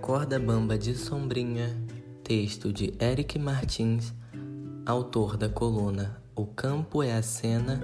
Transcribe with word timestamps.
Corda 0.00 0.38
Bamba 0.38 0.78
de 0.78 0.94
Sombrinha, 0.94 1.76
texto 2.22 2.72
de 2.72 2.94
Eric 3.00 3.38
Martins, 3.40 4.14
autor 4.86 5.36
da 5.36 5.48
coluna 5.48 6.22
O 6.36 6.46
Campo 6.46 7.02
é 7.02 7.12
a 7.12 7.22
Cena, 7.22 7.80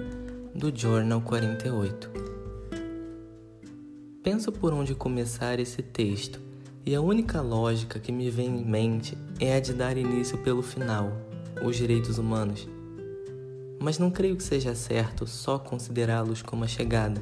do 0.55 0.71
Jornal 0.73 1.21
48. 1.21 2.09
Penso 4.23 4.53
por 4.53 4.71
onde 4.71 4.95
começar 4.95 5.59
esse 5.59 5.81
texto, 5.81 6.39
e 6.85 6.95
a 6.95 7.01
única 7.01 7.41
lógica 7.41 7.99
que 7.99 8.11
me 8.11 8.29
vem 8.29 8.61
em 8.61 8.65
mente 8.65 9.17
é 9.37 9.55
a 9.55 9.59
de 9.59 9.73
dar 9.73 9.97
início 9.97 10.37
pelo 10.37 10.61
final, 10.61 11.11
os 11.61 11.75
direitos 11.75 12.17
humanos. 12.17 12.69
Mas 13.81 13.99
não 13.99 14.09
creio 14.09 14.37
que 14.37 14.43
seja 14.43 14.73
certo 14.75 15.27
só 15.27 15.59
considerá-los 15.59 16.41
como 16.41 16.63
a 16.63 16.67
chegada 16.67 17.21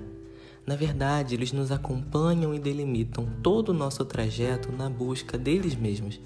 na 0.65 0.75
verdade, 0.75 1.33
eles 1.33 1.51
nos 1.51 1.71
acompanham 1.71 2.53
e 2.53 2.59
delimitam 2.59 3.27
todo 3.41 3.69
o 3.69 3.73
nosso 3.73 4.05
trajeto 4.05 4.71
na 4.71 4.89
busca 4.89 5.37
deles 5.37 5.75
mesmos. 5.75 6.19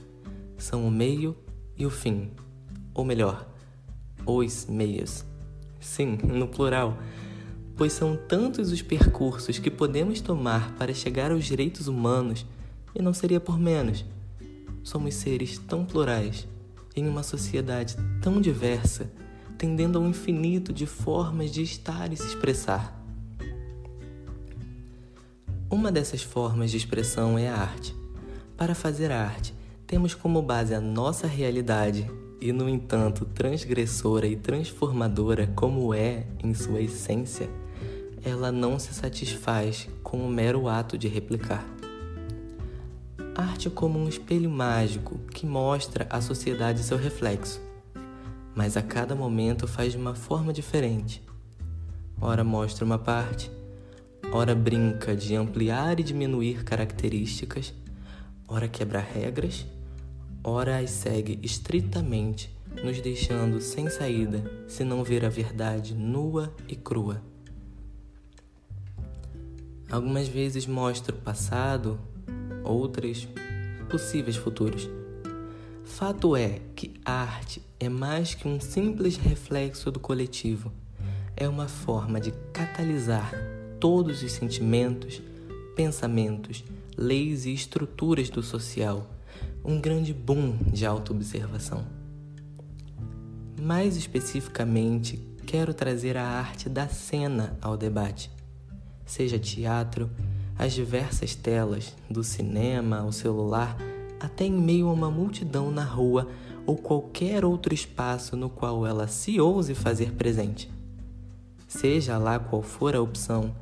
São 0.58 0.86
o 0.88 0.92
meio 0.92 1.36
e 1.78 1.86
o 1.86 1.90
fim. 1.90 2.32
Ou 2.94 3.06
melhor, 3.06 3.48
os 4.26 4.66
meios. 4.66 5.26
Sim, 5.80 6.18
no 6.24 6.48
plural. 6.48 6.98
Pois 7.76 7.94
são 7.94 8.16
tantos 8.16 8.72
os 8.72 8.82
percursos 8.82 9.58
que 9.60 9.72
podemos 9.72 10.22
tomar 10.22 10.74
para 10.76 10.94
chegar 10.94 11.32
aos 11.32 11.46
direitos 11.46 11.88
humanos 11.88 12.46
e 12.94 13.02
não 13.02 13.14
seria 13.14 13.40
por 13.40 13.58
menos. 13.58 14.06
Somos 14.84 15.16
seres 15.16 15.58
tão 15.58 15.86
plurais, 15.86 16.48
em 16.96 17.08
uma 17.08 17.24
sociedade 17.24 17.96
tão 18.22 18.40
diversa, 18.40 19.12
tendendo 19.58 19.98
ao 19.98 20.06
infinito 20.06 20.72
de 20.72 20.86
formas 20.86 21.52
de 21.52 21.64
estar 21.64 22.12
e 22.12 22.18
se 22.18 22.28
expressar. 22.28 23.03
Uma 25.74 25.92
dessas 25.92 26.22
formas 26.22 26.70
de 26.70 26.78
expressão 26.78 27.36
é 27.36 27.50
a 27.50 27.56
arte. 27.56 27.96
Para 28.56 28.76
fazer 28.76 29.12
arte, 29.12 29.56
temos 29.88 30.14
como 30.14 30.40
base 30.40 30.72
a 30.76 30.80
nossa 30.80 31.26
realidade 31.26 32.08
e, 32.40 32.52
no 32.52 32.70
entanto, 32.70 33.26
transgressora 33.26 34.28
e 34.28 34.36
transformadora 34.36 35.48
como 35.56 35.92
é 35.92 36.28
em 36.44 36.54
sua 36.54 36.80
essência, 36.80 37.50
ela 38.24 38.52
não 38.52 38.78
se 38.78 38.94
satisfaz 38.94 39.90
com 40.04 40.18
o 40.24 40.30
mero 40.30 40.68
ato 40.68 40.96
de 40.96 41.08
replicar. 41.08 41.66
Arte 43.36 43.68
como 43.68 43.98
um 43.98 44.08
espelho 44.08 44.52
mágico 44.52 45.18
que 45.32 45.44
mostra 45.44 46.06
à 46.08 46.22
sociedade 46.22 46.84
seu 46.84 47.00
reflexo, 47.00 47.60
mas 48.54 48.78
a 48.78 48.84
cada 48.84 49.16
momento 49.16 49.68
faz 49.68 49.94
de 49.94 49.98
uma 49.98 50.14
forma 50.14 50.54
diferente. 50.54 51.24
Ora 52.22 52.44
mostra 52.44 52.86
uma 52.86 53.00
parte, 53.00 53.50
ora 54.34 54.56
brinca 54.56 55.16
de 55.16 55.36
ampliar 55.36 56.00
e 56.00 56.04
diminuir 56.04 56.64
características, 56.64 57.72
ora 58.48 58.68
quebra 58.68 59.00
regras, 59.00 59.64
ora 60.44 60.80
as 60.80 60.90
segue 60.90 61.40
estritamente, 61.44 62.52
nos 62.84 63.00
deixando 63.00 63.62
sem 63.62 63.92
saída 63.92 64.44
se 64.68 64.84
não 64.84 65.04
ver 65.04 65.24
a 65.24 65.30
verdade 65.30 65.94
nua 65.94 66.52
e 66.68 66.76
crua. 66.76 67.22
Algumas 69.92 70.28
vezes 70.28 70.66
mostra 70.66 71.14
o 71.16 71.20
passado, 71.20 72.00
outras 72.64 73.28
possíveis 73.88 74.36
futuros. 74.36 74.90
Fato 75.86 76.36
é 76.36 76.60
que 76.76 76.96
arte 77.06 77.62
é 77.80 77.88
mais 77.88 78.34
que 78.34 78.48
um 78.48 78.60
simples 78.60 79.16
reflexo 79.16 79.92
do 79.92 80.00
coletivo. 80.00 80.74
É 81.38 81.48
uma 81.48 81.68
forma 81.68 82.20
de 82.20 82.32
catalisar 82.52 83.32
todos 83.84 84.24
os 84.24 84.32
sentimentos, 84.32 85.22
pensamentos, 85.76 86.64
leis 86.98 87.46
e 87.46 87.54
estruturas 87.54 88.30
do 88.30 88.42
social, 88.42 89.06
um 89.62 89.78
grande 89.78 90.14
boom 90.14 90.56
de 90.72 90.86
autoobservação. 90.86 91.84
Mais 93.62 93.98
especificamente, 93.98 95.18
quero 95.46 95.74
trazer 95.74 96.16
a 96.16 96.26
arte 96.26 96.70
da 96.70 96.88
cena 96.88 97.58
ao 97.62 97.76
debate, 97.76 98.32
seja 99.06 99.38
teatro, 99.38 100.10
as 100.58 100.72
diversas 100.72 101.36
telas, 101.36 101.94
do 102.10 102.24
cinema 102.24 103.00
ao 103.00 103.12
celular, 103.12 103.76
até 104.18 104.46
em 104.46 104.54
meio 104.54 104.88
a 104.88 104.94
uma 104.94 105.12
multidão 105.12 105.72
na 105.72 105.84
rua 105.84 106.30
ou 106.66 106.78
qualquer 106.78 107.44
outro 107.44 107.74
espaço 107.74 108.38
no 108.38 108.50
qual 108.50 108.88
ela 108.88 109.10
se 109.10 109.42
ouse 109.42 109.76
fazer 109.76 110.14
presente. 110.14 110.72
Seja 111.68 112.18
lá 112.18 112.40
qual 112.40 112.62
for 112.62 112.96
a 112.96 113.02
opção, 113.02 113.54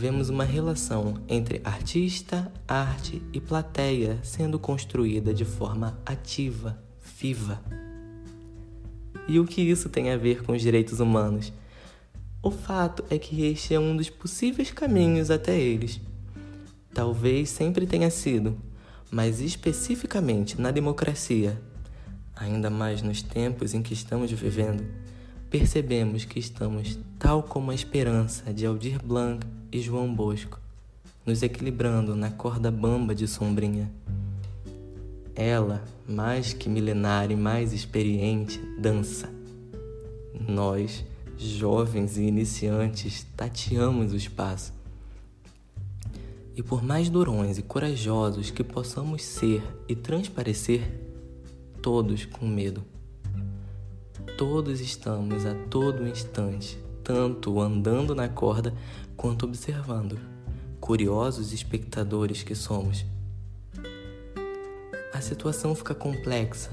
vemos 0.00 0.30
uma 0.30 0.44
relação 0.44 1.20
entre 1.28 1.60
artista, 1.62 2.50
arte 2.66 3.20
e 3.34 3.38
plateia 3.38 4.18
sendo 4.22 4.58
construída 4.58 5.34
de 5.34 5.44
forma 5.44 6.00
ativa, 6.06 6.82
viva. 7.18 7.62
E 9.28 9.38
o 9.38 9.44
que 9.44 9.60
isso 9.60 9.90
tem 9.90 10.10
a 10.10 10.16
ver 10.16 10.42
com 10.42 10.52
os 10.52 10.62
direitos 10.62 11.00
humanos? 11.00 11.52
O 12.42 12.50
fato 12.50 13.04
é 13.10 13.18
que 13.18 13.44
este 13.44 13.74
é 13.74 13.78
um 13.78 13.94
dos 13.94 14.08
possíveis 14.08 14.70
caminhos 14.70 15.30
até 15.30 15.60
eles. 15.60 16.00
Talvez 16.94 17.50
sempre 17.50 17.86
tenha 17.86 18.08
sido, 18.08 18.56
mas 19.10 19.38
especificamente 19.38 20.58
na 20.58 20.70
democracia, 20.70 21.60
ainda 22.34 22.70
mais 22.70 23.02
nos 23.02 23.20
tempos 23.20 23.74
em 23.74 23.82
que 23.82 23.92
estamos 23.92 24.32
vivendo, 24.32 24.82
percebemos 25.50 26.24
que 26.24 26.38
estamos 26.38 26.98
tal 27.18 27.42
como 27.42 27.70
a 27.70 27.74
esperança 27.74 28.50
de 28.54 28.64
Aldir 28.64 28.98
Blanc 29.04 29.59
e 29.72 29.80
João 29.80 30.12
Bosco, 30.12 30.58
nos 31.24 31.42
equilibrando 31.42 32.16
na 32.16 32.30
corda 32.30 32.70
bamba 32.70 33.14
de 33.14 33.28
sombrinha. 33.28 33.90
Ela, 35.34 35.84
mais 36.08 36.52
que 36.52 36.68
milenária 36.68 37.34
e 37.34 37.36
mais 37.36 37.72
experiente, 37.72 38.58
dança. 38.78 39.32
Nós, 40.48 41.04
jovens 41.38 42.16
e 42.16 42.22
iniciantes, 42.22 43.26
tateamos 43.36 44.12
o 44.12 44.16
espaço. 44.16 44.72
E 46.56 46.62
por 46.62 46.82
mais 46.82 47.08
durões 47.08 47.58
e 47.58 47.62
corajosos 47.62 48.50
que 48.50 48.64
possamos 48.64 49.22
ser 49.22 49.62
e 49.88 49.94
transparecer, 49.94 50.82
todos 51.80 52.26
com 52.26 52.46
medo. 52.46 52.84
Todos 54.36 54.80
estamos 54.80 55.46
a 55.46 55.54
todo 55.70 56.06
instante 56.06 56.78
tanto 57.02 57.60
andando 57.60 58.14
na 58.14 58.28
corda 58.28 58.74
quanto 59.16 59.44
observando, 59.44 60.18
curiosos 60.80 61.52
espectadores 61.52 62.42
que 62.42 62.54
somos. 62.54 63.04
A 65.12 65.20
situação 65.20 65.74
fica 65.74 65.94
complexa 65.94 66.70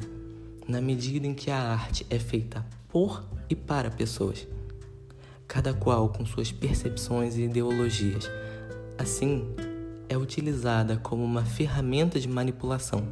na 0.67 0.79
medida 0.79 1.27
em 1.27 1.33
que 1.33 1.51
a 1.51 1.59
arte 1.59 2.05
é 2.09 2.19
feita 2.19 2.65
por 2.87 3.23
e 3.49 3.55
para 3.55 3.89
pessoas, 3.89 4.47
cada 5.47 5.73
qual 5.73 6.09
com 6.09 6.25
suas 6.25 6.51
percepções 6.51 7.35
e 7.35 7.43
ideologias. 7.43 8.29
Assim, 8.97 9.47
é 10.09 10.17
utilizada 10.17 10.97
como 10.97 11.23
uma 11.23 11.43
ferramenta 11.43 12.19
de 12.19 12.27
manipulação. 12.27 13.07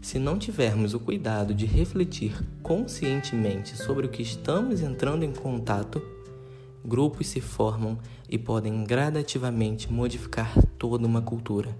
Se 0.00 0.18
não 0.18 0.38
tivermos 0.38 0.94
o 0.94 1.00
cuidado 1.00 1.54
de 1.54 1.66
refletir 1.66 2.34
conscientemente 2.62 3.76
sobre 3.76 4.06
o 4.06 4.10
que 4.10 4.22
estamos 4.22 4.80
entrando 4.80 5.24
em 5.24 5.32
contato, 5.32 6.02
grupos 6.84 7.26
se 7.28 7.40
formam 7.40 7.98
e 8.28 8.38
podem 8.38 8.84
gradativamente 8.84 9.92
modificar 9.92 10.52
toda 10.78 11.06
uma 11.06 11.22
cultura. 11.22 11.76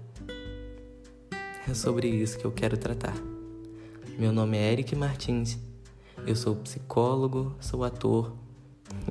É 1.67 1.73
sobre 1.73 2.07
isso 2.07 2.37
que 2.37 2.45
eu 2.45 2.51
quero 2.51 2.77
tratar. 2.77 3.15
Meu 4.17 4.31
nome 4.31 4.57
é 4.57 4.71
Eric 4.71 4.95
Martins, 4.95 5.57
eu 6.25 6.35
sou 6.35 6.55
psicólogo, 6.55 7.55
sou 7.59 7.83
ator, 7.83 8.33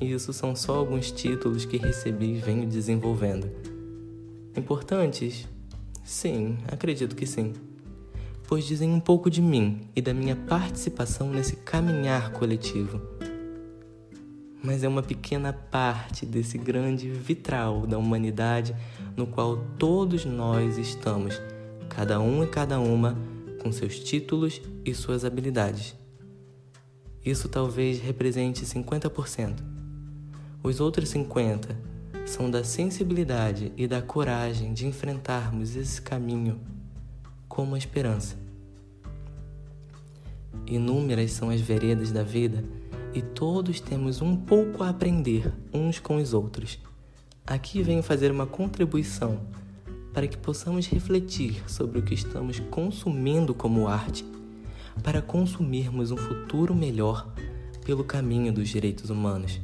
e 0.00 0.12
isso 0.12 0.32
são 0.32 0.54
só 0.54 0.76
alguns 0.76 1.10
títulos 1.10 1.64
que 1.64 1.76
recebi 1.76 2.34
e 2.34 2.40
venho 2.40 2.66
desenvolvendo. 2.66 3.50
Importantes? 4.56 5.48
Sim, 6.04 6.58
acredito 6.68 7.16
que 7.16 7.26
sim. 7.26 7.54
Pois 8.46 8.66
dizem 8.66 8.92
um 8.92 9.00
pouco 9.00 9.30
de 9.30 9.40
mim 9.40 9.88
e 9.94 10.02
da 10.02 10.12
minha 10.12 10.34
participação 10.34 11.30
nesse 11.30 11.56
caminhar 11.56 12.32
coletivo 12.32 13.00
mas 14.62 14.84
é 14.84 14.88
uma 14.88 15.02
pequena 15.02 15.52
parte 15.52 16.26
desse 16.26 16.58
grande 16.58 17.10
vitral 17.10 17.86
da 17.86 17.98
humanidade 17.98 18.74
no 19.16 19.26
qual 19.26 19.56
todos 19.78 20.24
nós 20.24 20.76
estamos, 20.78 21.40
cada 21.88 22.20
um 22.20 22.44
e 22.44 22.46
cada 22.46 22.78
uma 22.78 23.16
com 23.62 23.72
seus 23.72 23.98
títulos 23.98 24.60
e 24.84 24.94
suas 24.94 25.24
habilidades. 25.24 25.94
Isso 27.24 27.48
talvez 27.48 28.00
represente 28.00 28.64
50%. 28.64 29.56
Os 30.62 30.80
outros 30.80 31.08
50 31.10 31.76
são 32.26 32.50
da 32.50 32.62
sensibilidade 32.62 33.72
e 33.76 33.86
da 33.86 34.00
coragem 34.00 34.72
de 34.72 34.86
enfrentarmos 34.86 35.76
esse 35.76 36.00
caminho 36.00 36.60
como 37.48 37.74
a 37.74 37.78
esperança. 37.78 38.36
Inúmeras 40.66 41.32
são 41.32 41.50
as 41.50 41.60
veredas 41.60 42.12
da 42.12 42.22
vida 42.22 42.64
e 43.14 43.22
todos 43.22 43.80
temos 43.80 44.22
um 44.22 44.36
pouco 44.36 44.82
a 44.82 44.88
aprender 44.88 45.52
uns 45.72 45.98
com 45.98 46.16
os 46.16 46.32
outros. 46.32 46.78
Aqui 47.46 47.82
venho 47.82 48.02
fazer 48.02 48.30
uma 48.30 48.46
contribuição 48.46 49.40
para 50.12 50.26
que 50.26 50.36
possamos 50.36 50.86
refletir 50.86 51.62
sobre 51.68 51.98
o 51.98 52.02
que 52.02 52.14
estamos 52.14 52.60
consumindo 52.60 53.54
como 53.54 53.88
arte, 53.88 54.24
para 55.02 55.22
consumirmos 55.22 56.10
um 56.10 56.16
futuro 56.16 56.74
melhor 56.74 57.32
pelo 57.84 58.04
caminho 58.04 58.52
dos 58.52 58.68
direitos 58.68 59.10
humanos. 59.10 59.60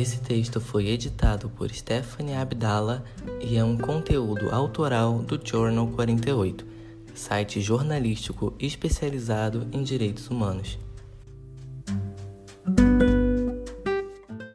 Esse 0.00 0.18
texto 0.18 0.62
foi 0.62 0.88
editado 0.88 1.50
por 1.50 1.70
Stephanie 1.70 2.34
Abdala 2.34 3.04
e 3.38 3.58
é 3.58 3.62
um 3.62 3.76
conteúdo 3.76 4.48
autoral 4.48 5.18
do 5.18 5.38
Journal 5.44 5.88
48, 5.88 6.64
site 7.14 7.60
jornalístico 7.60 8.54
especializado 8.58 9.68
em 9.70 9.82
direitos 9.82 10.30
humanos. 10.30 10.78